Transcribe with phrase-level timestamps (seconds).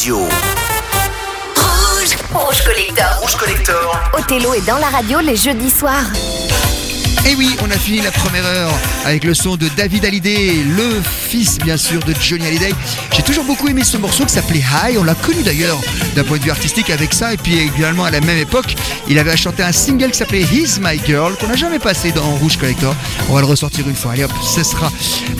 [0.00, 0.16] radio.
[1.56, 2.16] Rouge.
[2.32, 3.20] Rouge Collector.
[3.20, 4.00] Rouge Collector.
[4.14, 6.06] Othello est dans la radio les jeudis soirs.
[7.26, 8.72] Et oui, on a fini la première heure
[9.04, 12.72] avec le son de David Hallyday, le fils bien sûr de Johnny Hallyday.
[13.12, 14.96] J'ai toujours beaucoup aimé ce morceau qui s'appelait High.
[14.98, 15.78] On l'a connu d'ailleurs
[16.16, 17.34] d'un point de vue artistique avec ça.
[17.34, 18.74] Et puis également à la même époque,
[19.06, 22.24] il avait chanté un single qui s'appelait He's My Girl qu'on n'a jamais passé dans
[22.36, 22.94] Rouge Collector.
[23.28, 24.12] On va le ressortir une fois.
[24.12, 24.90] Allez hop, ce sera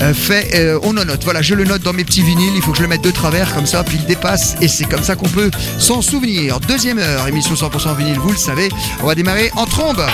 [0.00, 0.50] euh, fait.
[0.54, 1.24] Euh, on en note.
[1.24, 2.52] Voilà, je le note dans mes petits vinyles.
[2.54, 4.54] Il faut que je le mette de travers comme ça, puis il dépasse.
[4.60, 6.60] Et c'est comme ça qu'on peut s'en souvenir.
[6.60, 8.68] Deuxième heure, émission 100% vinyle, vous le savez.
[9.02, 10.04] On va démarrer en trombe.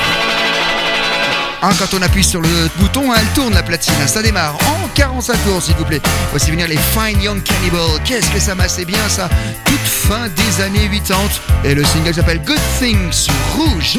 [1.63, 3.95] Hein, quand on appuie sur le bouton, hein, elle tourne la platine.
[4.03, 6.01] Hein, ça démarre en 45 tours, s'il vous plaît.
[6.31, 8.01] Voici venir les Fine Young Cannibal.
[8.05, 9.29] Qu'est-ce que ça massait bien, ça
[9.65, 11.19] Toute fin des années 80.
[11.65, 13.99] Et le single s'appelle Good Things Rouge.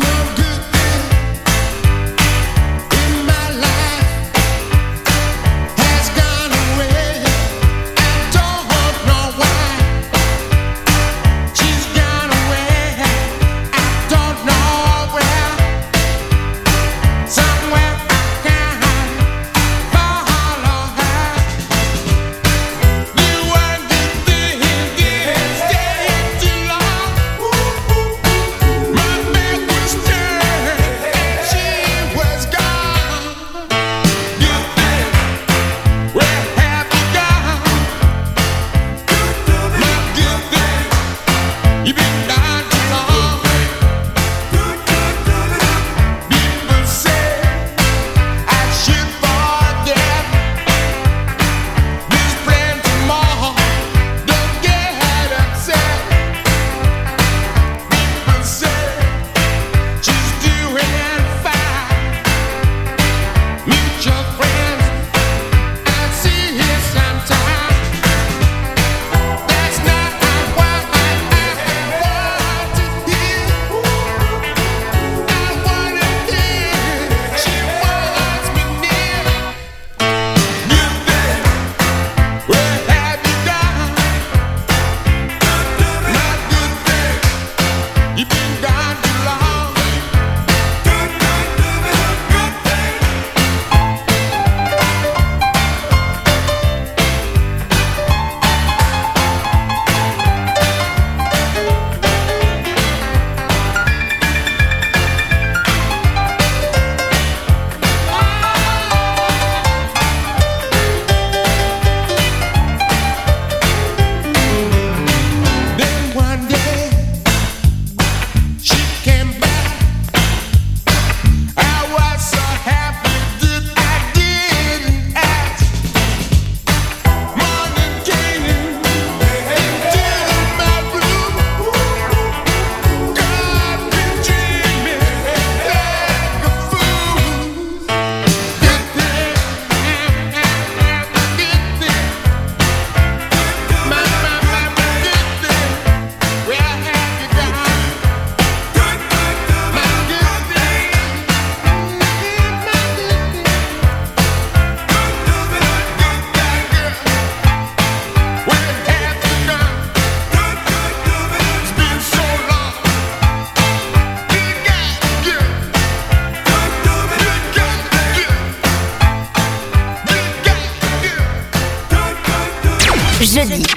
[173.18, 173.68] Emotion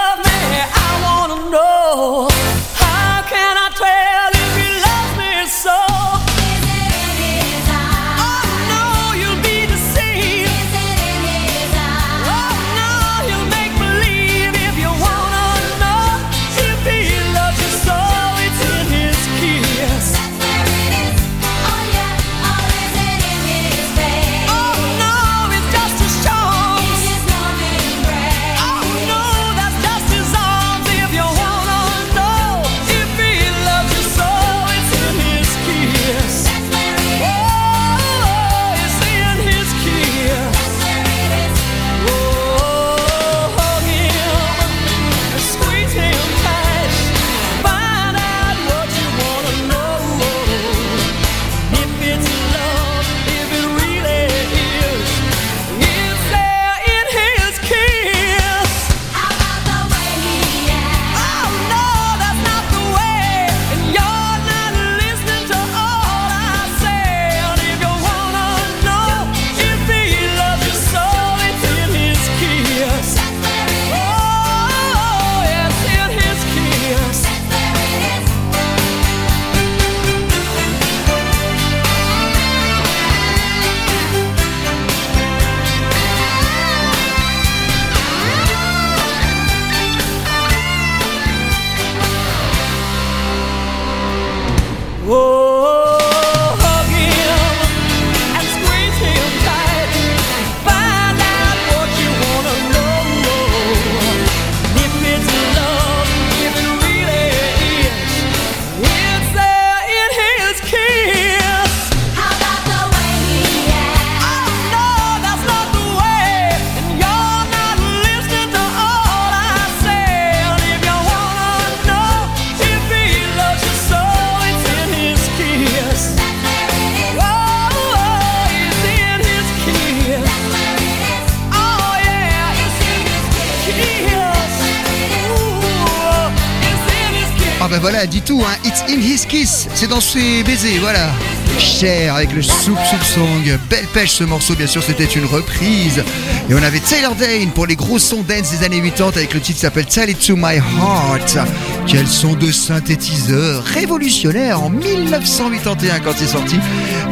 [138.01, 138.57] Voilà, du tout, hein.
[138.65, 141.11] It's in his kiss, c'est dans ses baisers, voilà.
[141.59, 146.03] Cher avec le soup soup song, belle pêche ce morceau, bien sûr, c'était une reprise.
[146.49, 149.39] Et on avait Taylor Dane pour les gros sons dance des années 80 avec le
[149.39, 151.37] titre qui s'appelle Tell It to My Heart.
[151.85, 156.55] Quel son de synthétiseur révolutionnaire en 1981 quand c'est sorti.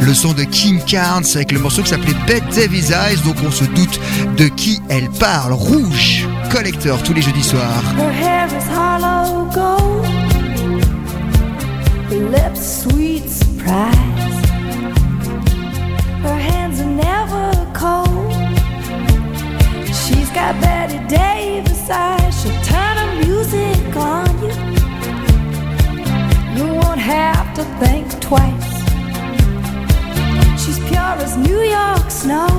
[0.01, 3.51] Le son de King Carnes avec le morceau qui s'appelait Bette Davis Eyes, donc on
[3.51, 3.99] se doute
[4.37, 5.53] de qui elle parle.
[5.53, 7.83] Rouge, collecteur tous les jeudis soirs.
[7.95, 9.98] Her hair is hollow gold.
[12.09, 14.49] Lips, sweet surprise.
[16.23, 18.33] Her hands are never cold.
[19.85, 22.41] She's got Betty Davis eyes.
[22.41, 24.49] She'll turn the music on you.
[26.57, 28.71] You won't have to think twice.
[30.59, 32.49] She's pure as New York snow.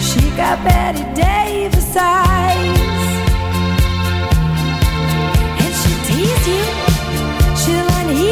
[0.00, 2.78] She got Betty Davis eyes.
[5.60, 6.83] And she'll tease you.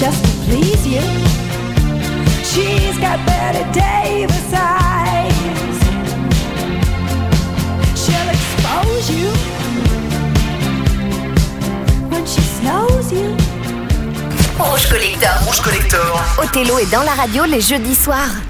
[0.00, 1.02] just to please you.
[2.42, 5.78] She's got Betty Davis eyes.
[8.00, 9.28] She'll expose you
[12.08, 13.36] when she snows you.
[14.58, 15.34] Rouge Collector.
[15.44, 16.06] Rouge Collector.
[16.38, 18.49] Othello est dans la radio les jeudis soirs.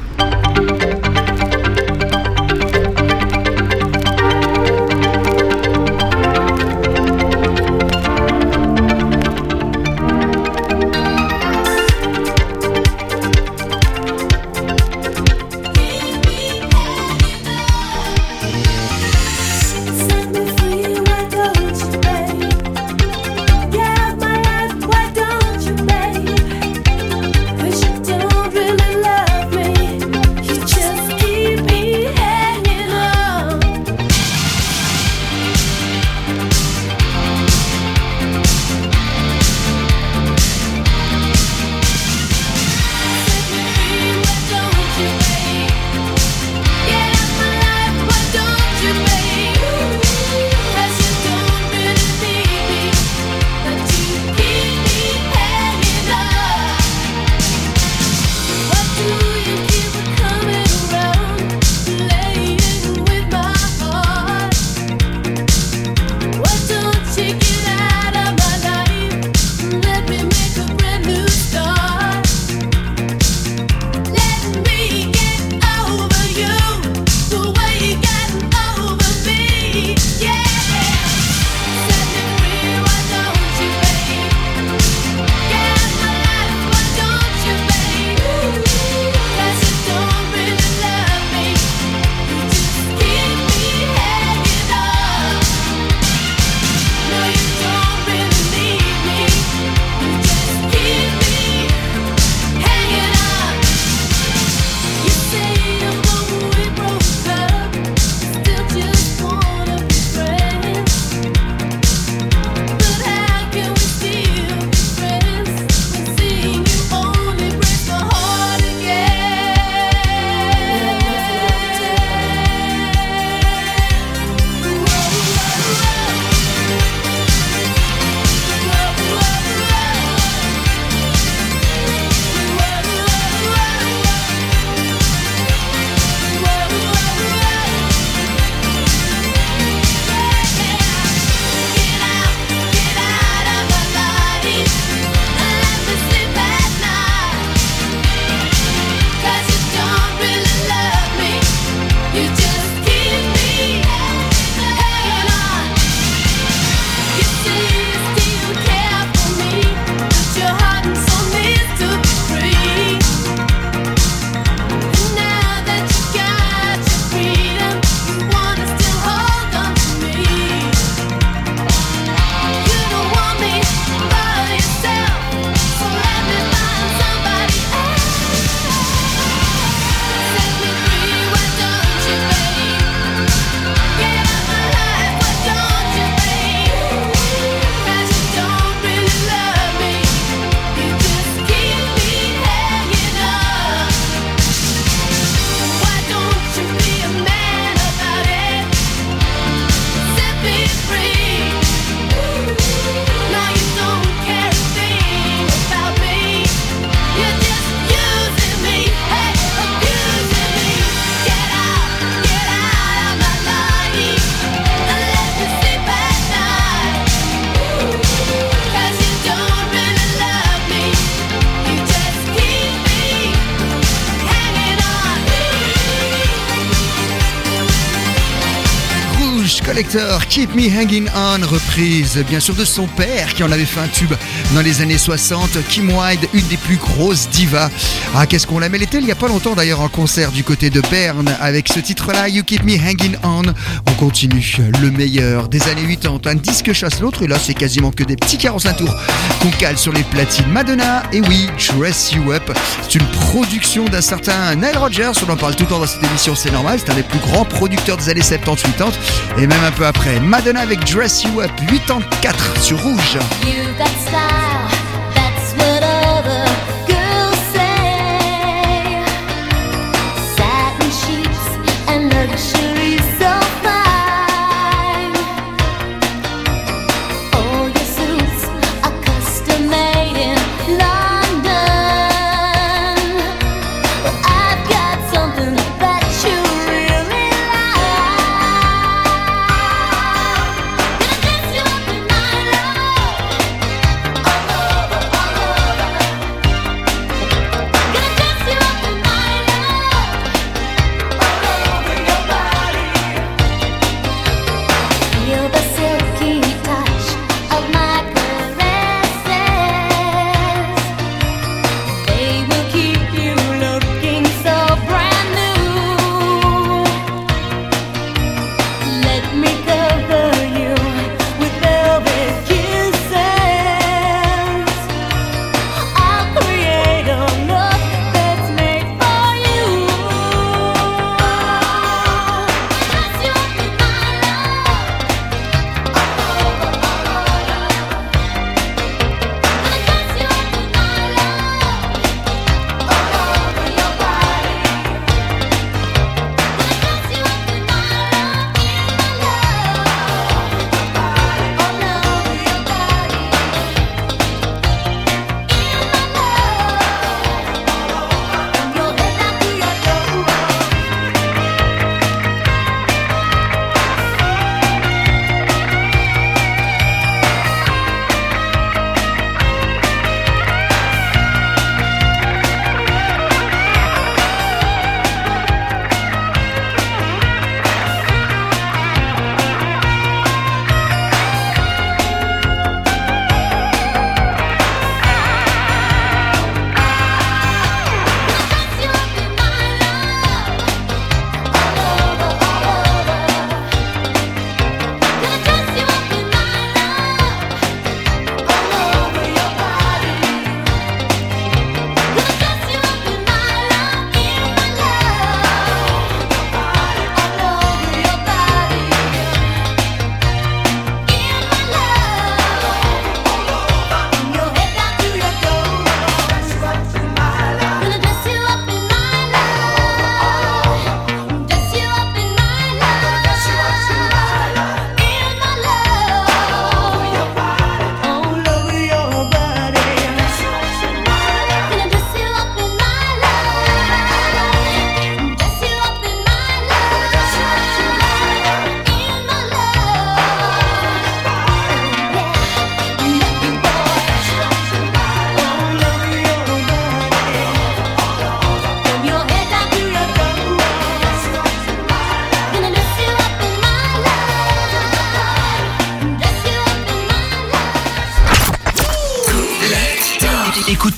[229.82, 233.88] Keep Me Hanging On, reprise bien sûr de son père qui en avait fait un
[233.88, 234.12] tube
[234.54, 235.56] dans les années 60.
[235.68, 237.70] Kim Wilde, une des plus grosses divas.
[238.14, 240.44] Ah, qu'est-ce qu'on l'aimait Elle était il n'y a pas longtemps d'ailleurs en concert du
[240.44, 243.42] côté de Berne avec ce titre-là, You Keep Me Hanging On.
[243.88, 246.18] On continue, le meilleur des années 80.
[246.26, 248.94] Un disque chasse l'autre et là c'est quasiment que des petits 45 tours
[249.40, 250.48] qu'on cale sur les platines.
[250.52, 252.52] Madonna, et oui, Dress You Up.
[252.82, 256.04] C'est une production d'un certain Nile Rodgers, on en parle tout le temps dans cette
[256.04, 256.78] émission, c'est normal.
[256.84, 258.92] C'est un des plus grands producteurs des années 70-80
[259.38, 260.20] et même peu après.
[260.20, 263.18] Madonna avec Dress You Up, 84 sur Rouge.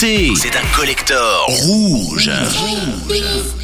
[0.04, 2.28] Écoutez, c'est un collector rouge.
[3.08, 3.61] These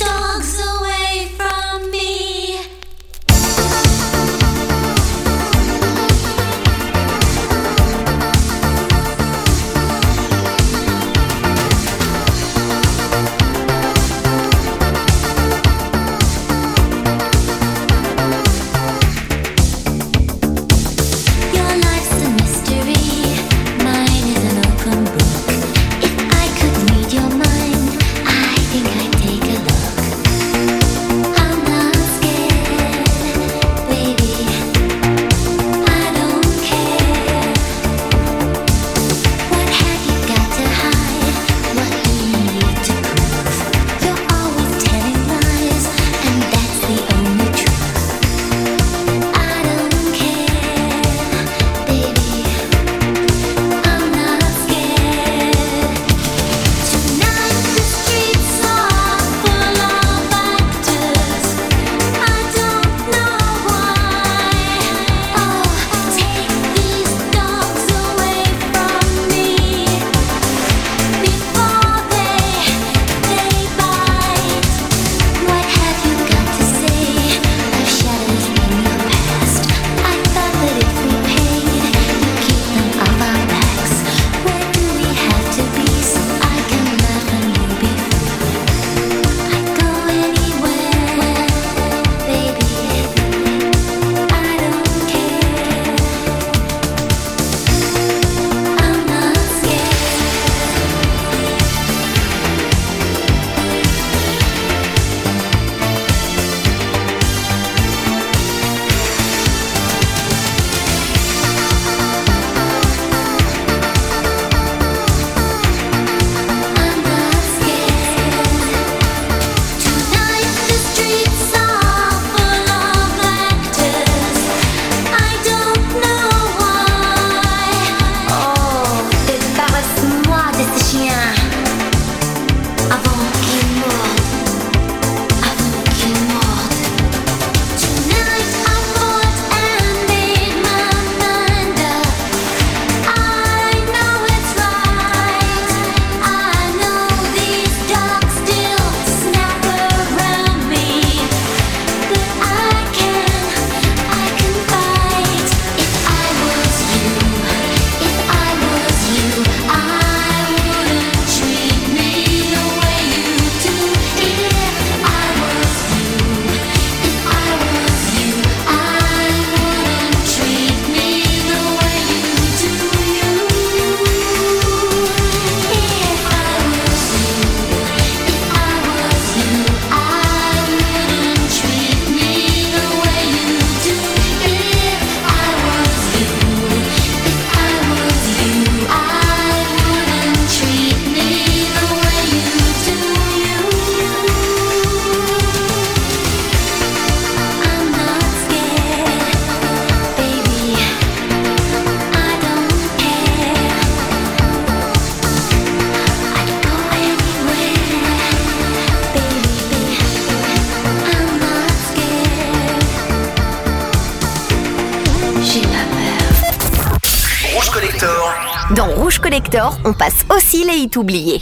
[219.85, 221.41] On passe aussi les hits oubliés.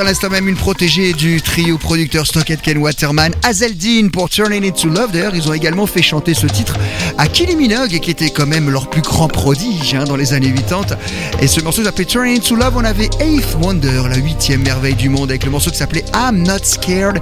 [0.00, 4.76] À l'instant même une protégée du trio producteur Stockett Ken Waterman, Azeldine pour Turning It
[4.76, 5.12] to Love.
[5.12, 6.74] D'ailleurs, ils ont également fait chanter ce titre
[7.18, 10.52] à Kylie Minogue, qui était quand même leur plus grand prodige hein, dans les années
[10.52, 10.96] 80.
[11.42, 12.74] Et ce morceau s'appelait Turning It to Love.
[12.76, 16.42] On avait Eighth Wonder, la huitième merveille du monde, avec le morceau qui s'appelait I'm
[16.42, 17.20] Not Scared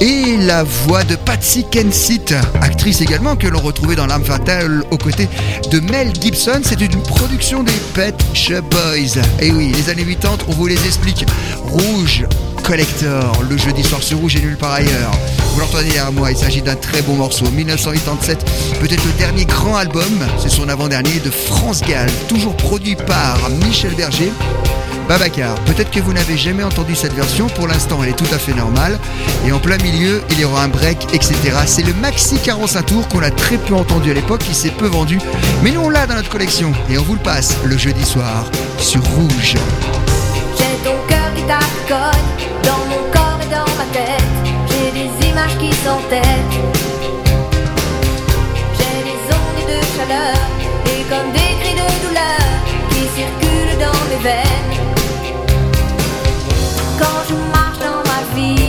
[0.00, 4.98] et la voix de Patsy Kensit, actrice également que l'on retrouvait dans L'âme fatale aux
[4.98, 5.28] côtés
[5.70, 6.60] de Mel Gibson.
[6.64, 9.22] C'est une production des Pet Shop Boys.
[9.40, 11.26] Et oui, les années 80, on vous les explique.
[11.64, 12.07] Rouge
[12.62, 15.10] Collector, le jeudi soir sur Rouge et nulle part ailleurs.
[15.52, 17.44] Vous l'entendez derrière moi, il s'agit d'un très bon morceau.
[17.50, 23.50] 1987, peut-être le dernier grand album, c'est son avant-dernier de France Gall, toujours produit par
[23.66, 24.32] Michel Berger.
[25.06, 28.38] Babacar, peut-être que vous n'avez jamais entendu cette version, pour l'instant elle est tout à
[28.38, 28.98] fait normale,
[29.46, 31.34] et en plein milieu il y aura un break, etc.
[31.66, 34.86] C'est le Maxi 45 tours qu'on a très peu entendu à l'époque, qui s'est peu
[34.86, 35.18] vendu,
[35.62, 38.50] mais nous on l'a dans notre collection, et on vous le passe le jeudi soir
[38.78, 39.56] sur Rouge.
[41.48, 44.36] Dans mon corps et dans ma tête.
[44.68, 46.58] J'ai des images qui s'entêtent.
[48.76, 50.36] J'ai des ondes de chaleur
[50.84, 52.48] et comme des cris de douleur
[52.90, 54.74] qui circulent dans mes veines.
[56.98, 58.67] Quand je marche dans ma ville,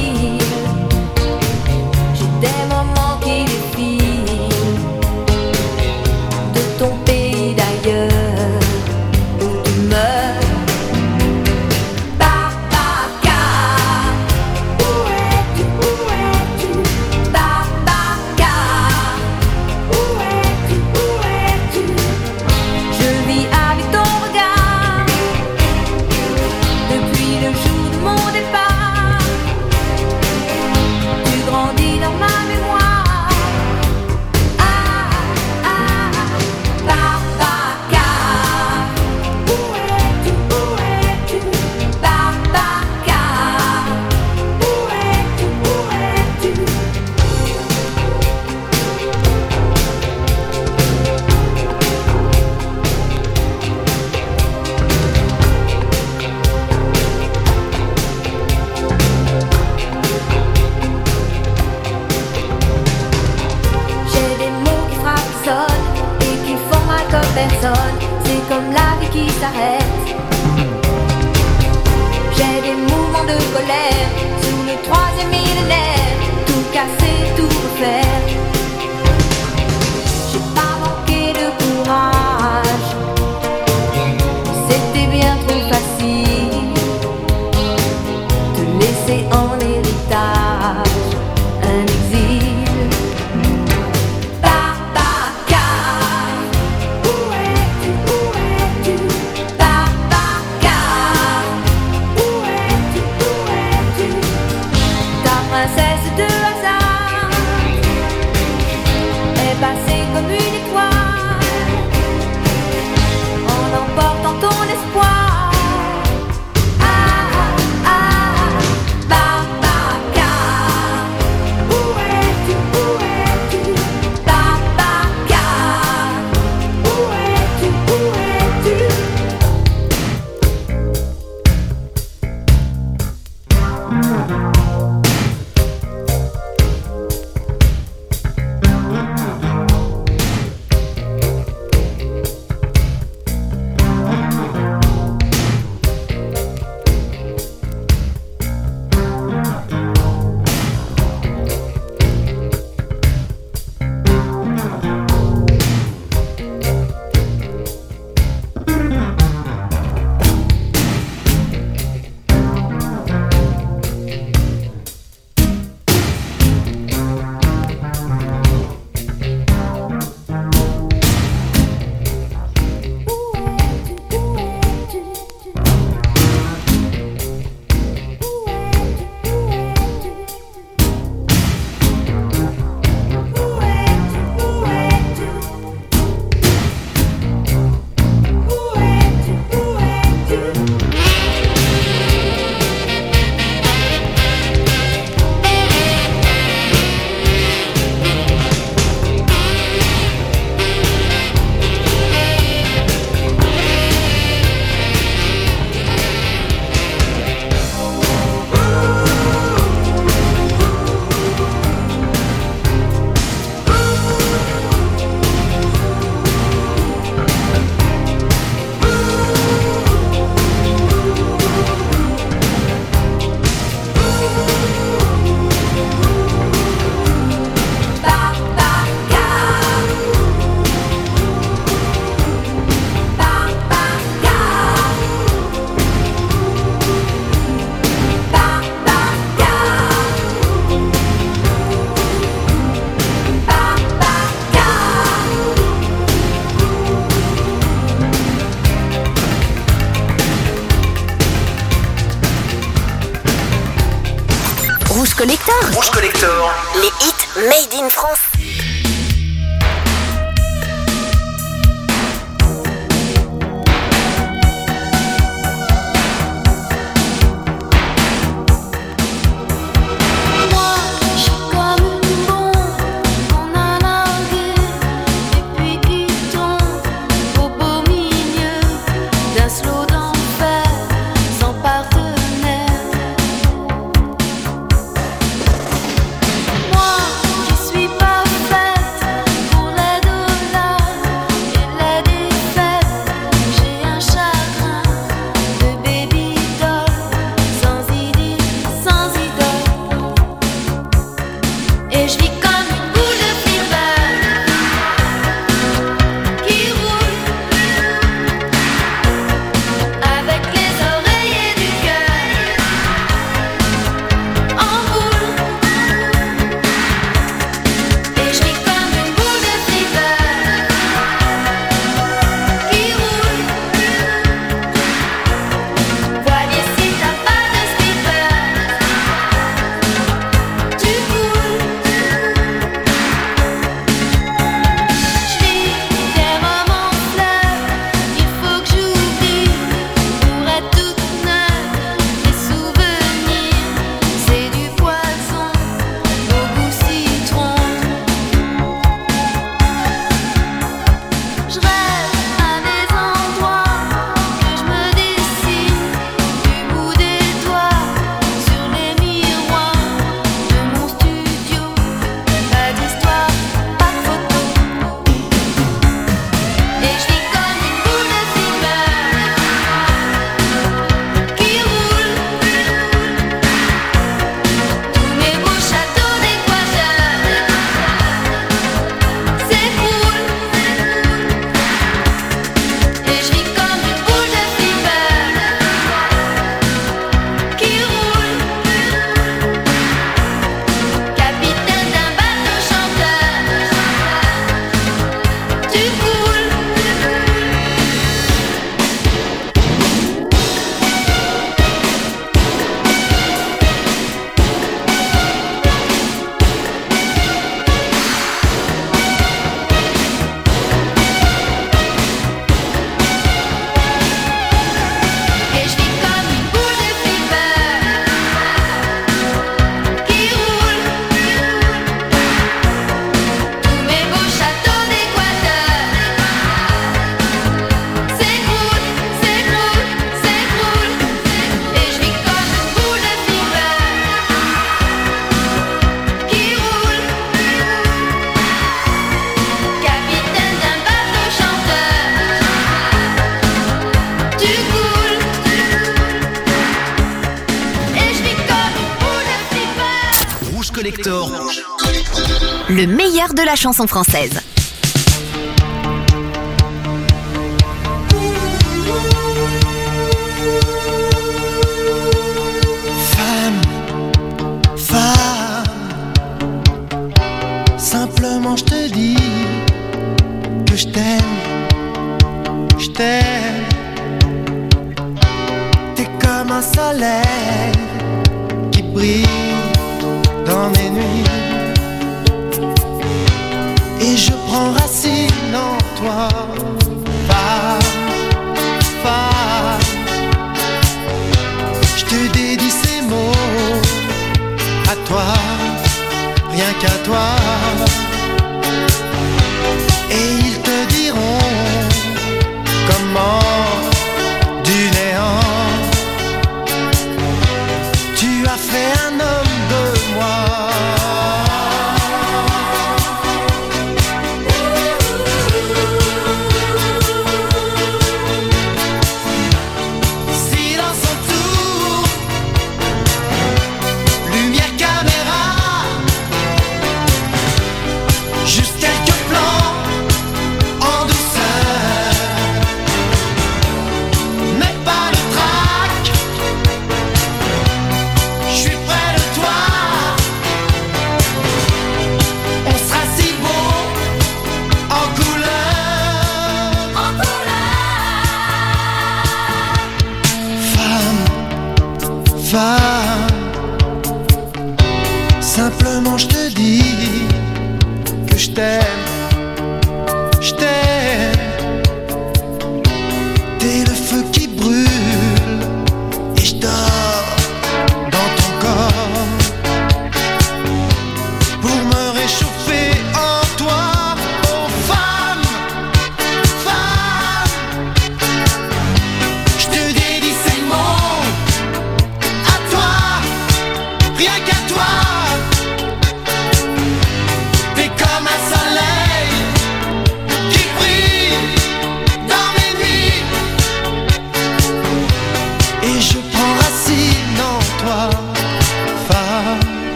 [453.60, 454.59] chanson française.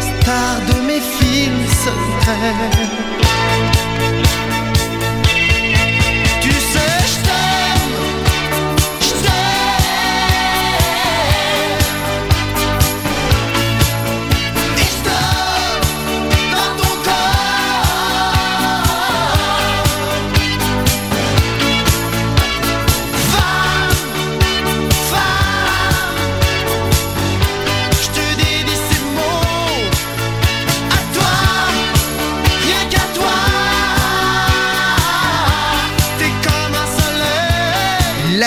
[0.00, 3.23] Star de mes films secrets.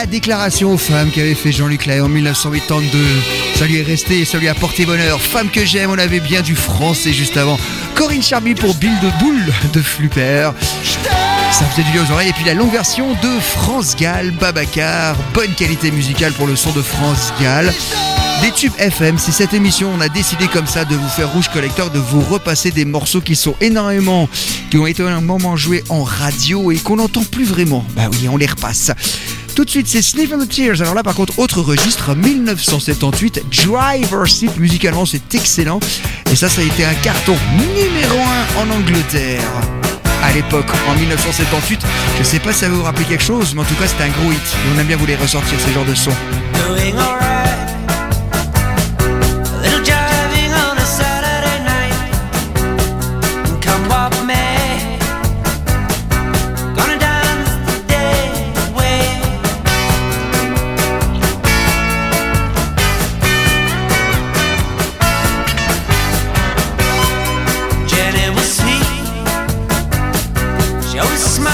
[0.07, 2.97] Déclaration aux femmes qu'avait fait Jean-Luc Lahaye en 1982.
[3.55, 5.21] Ça lui est resté ça lui a porté bonheur.
[5.21, 7.59] Femme que j'aime, on avait bien du français juste avant.
[7.95, 10.51] Corinne Charby pour Bill de Boule de Flupper.
[11.51, 12.29] Ça faisait du bien aux oreilles.
[12.29, 15.15] Et puis la longue version de France Gall, Babacar.
[15.33, 17.73] Bonne qualité musicale pour le son de France Gall.
[18.41, 21.49] Des tubes FM, c'est cette émission, on a décidé comme ça de vous faire Rouge
[21.49, 24.29] Collector, de vous repasser des morceaux qui sont énormément,
[24.69, 27.83] qui ont été un moment joués en radio et qu'on n'entend plus vraiment.
[27.95, 28.91] Bah oui, on les repasse.
[29.57, 30.81] Tout de suite, c'est Sniff and the Tears.
[30.83, 34.55] Alors là, par contre, autre registre, 1978, Driver Seat.
[34.59, 35.79] Musicalement, c'est excellent.
[36.31, 38.19] Et ça, ça a été un carton numéro
[38.55, 39.41] 1 en Angleterre.
[40.21, 41.81] À l'époque, en 1978,
[42.19, 44.03] je sais pas si ça va vous rappeler quelque chose, mais en tout cas, c'était
[44.03, 44.39] un gros hit.
[44.75, 47.16] On aime bien vous ressortir, ces genres de sons.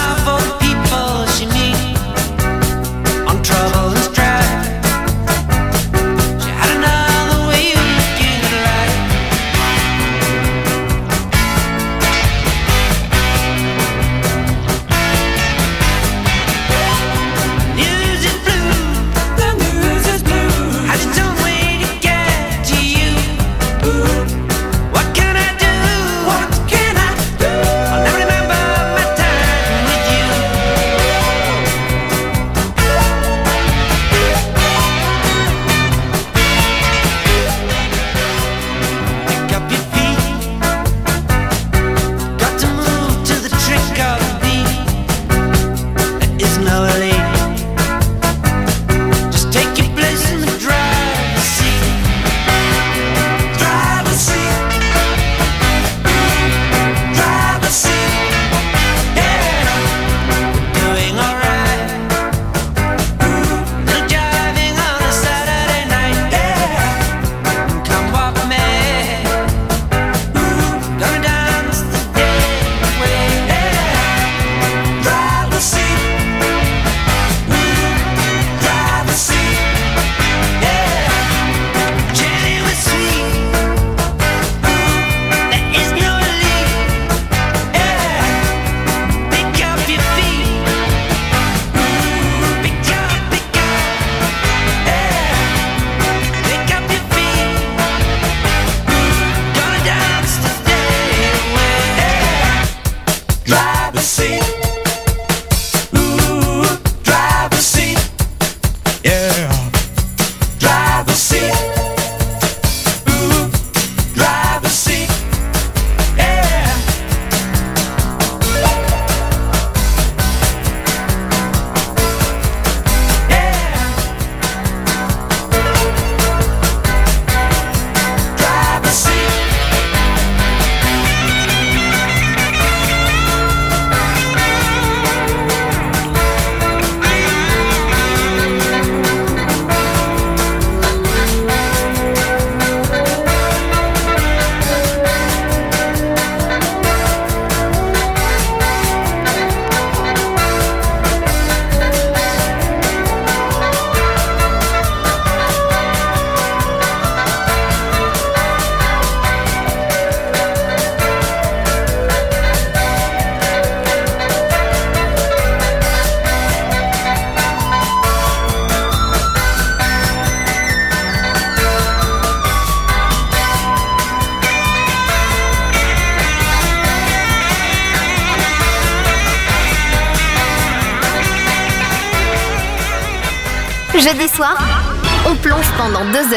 [0.04, 0.33] my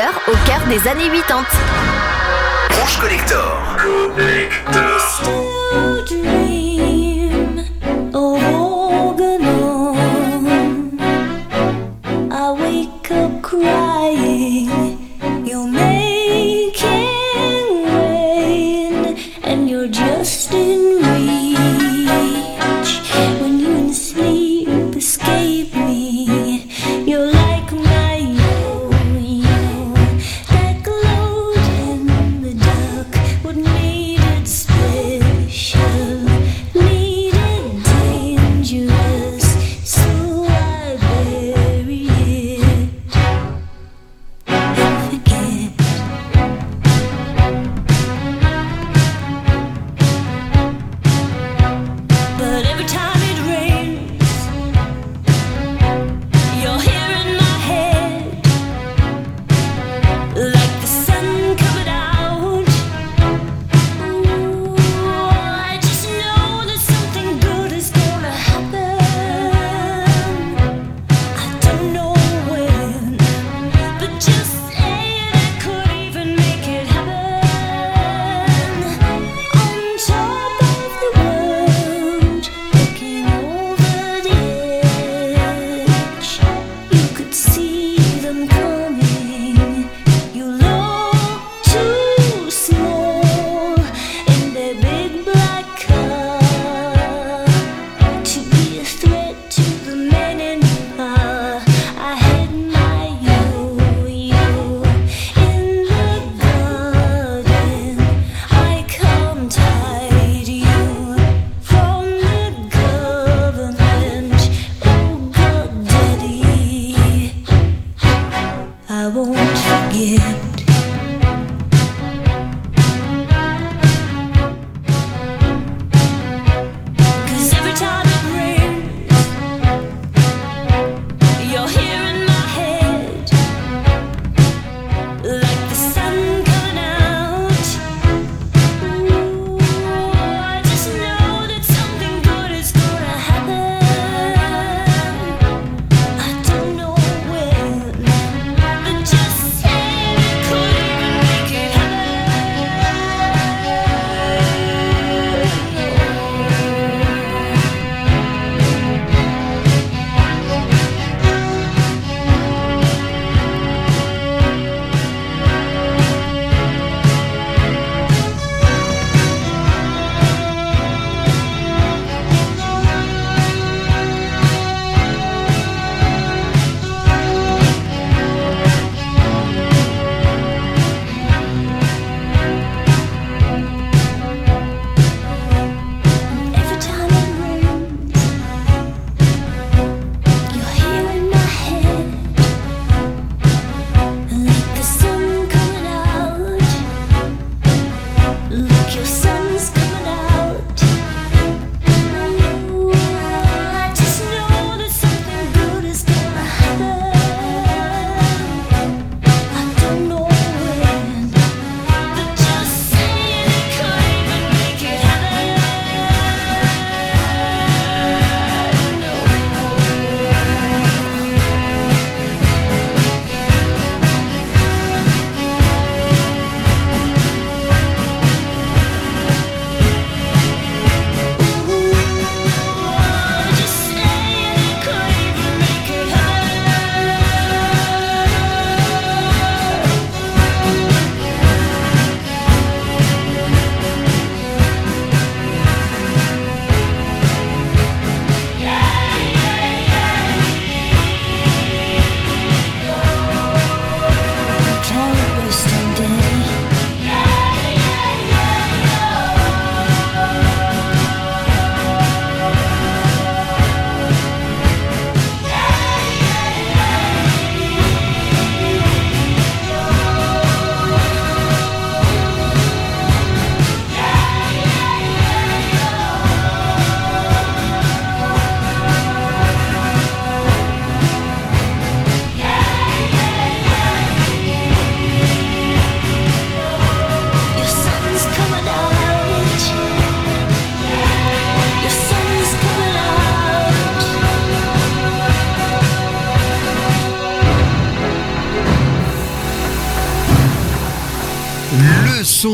[0.04, 1.44] au cœur des années 80.
[2.78, 3.62] Rouge Collector.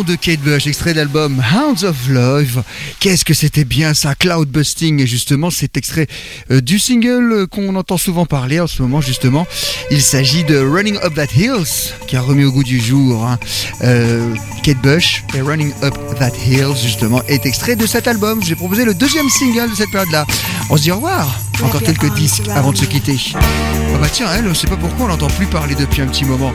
[0.06, 2.64] De Kate Bush, extrait de l'album Hounds of Love.
[2.98, 5.00] Qu'est-ce que c'était bien ça, Cloudbusting.
[5.00, 6.08] Et justement, cet extrait
[6.50, 9.46] euh, du single euh, qu'on entend souvent parler en ce moment, justement.
[9.90, 13.38] Il s'agit de Running Up That Hills, qui a remis au goût du jour hein.
[13.82, 14.34] Euh,
[14.64, 15.22] Kate Bush.
[15.34, 18.42] Et Running Up That Hills, justement, est extrait de cet album.
[18.42, 20.26] J'ai proposé le deuxième single de cette période-là.
[20.70, 21.38] On se dit au revoir.
[21.62, 23.16] Encore quelques disques avant de se quitter.
[23.34, 26.24] Ah bah tiens, elle, on sait pas pourquoi on l'entend plus parler depuis un petit
[26.24, 26.50] moment.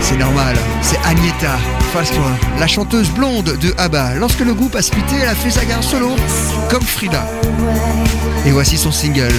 [0.00, 1.58] C'est normal, c'est Agneta
[1.92, 2.22] Falstro,
[2.58, 4.14] la chanteuse blonde de ABBA.
[4.14, 6.16] Lorsque le groupe a splitté, elle a fait sa guerre solo,
[6.70, 7.24] comme Frida.
[8.46, 9.32] Et voici son single.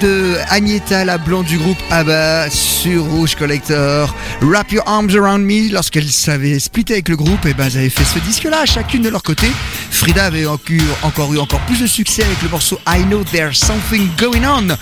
[0.00, 4.14] De Agneta, la blonde du groupe ABBA sur Rouge Collector.
[4.40, 5.70] Wrap Your Arms Around Me.
[5.70, 9.08] Lorsqu'elles s'avaient splitté avec le groupe, et ben, elles avaient fait ce disque-là, chacune de
[9.10, 9.48] leur côté.
[10.02, 14.08] Frida avait encore, eu encore plus de succès avec le morceau I Know There's Something
[14.18, 14.76] Going On,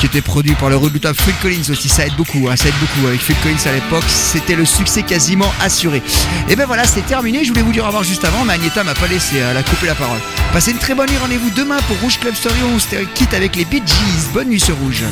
[0.00, 1.88] qui était produit par le redoutable Phil Collins aussi.
[1.88, 3.06] Ça aide beaucoup, hein, ça aide beaucoup.
[3.06, 6.02] Avec Phil Collins à l'époque, c'était le succès quasiment assuré.
[6.50, 7.42] Et ben voilà, c'est terminé.
[7.42, 9.62] Je voulais vous dire au revoir juste avant, mais Agneta m'a pas laissé, elle a
[9.62, 10.20] coupé la parole.
[10.52, 11.16] Passez une très bonne nuit.
[11.16, 12.56] Rendez-vous demain pour Rouge Club Story.
[12.74, 14.28] On se quitte avec les Bee Gees.
[14.34, 15.04] Bonne nuit sur Rouge.